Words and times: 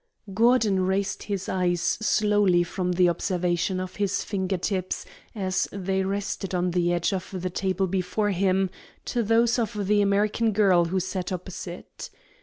Gordon 0.33 0.79
raised 0.87 1.21
his 1.29 1.47
eyes 1.47 1.79
slowly 1.79 2.63
from 2.63 2.93
the 2.93 3.07
observation 3.07 3.79
of 3.79 3.97
his 3.97 4.23
finger 4.23 4.57
tips 4.57 5.05
as 5.35 5.67
they 5.71 6.01
rested 6.01 6.55
on 6.55 6.71
the 6.71 6.91
edge 6.91 7.13
of 7.13 7.29
the 7.39 7.51
table 7.51 7.85
before 7.85 8.31
him 8.31 8.71
to 9.05 9.21
those 9.21 9.59
of 9.59 9.85
the 9.85 10.01
American 10.01 10.53
girl 10.53 10.85
who 10.85 10.99
sat 10.99 11.31
opposite. 11.31 12.09